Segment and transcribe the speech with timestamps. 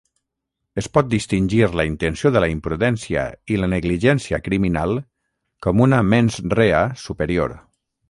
[0.81, 4.97] Es pot distingir la intenció de la imprudència i la negligència criminal
[5.67, 7.59] com una "mens rea" superior.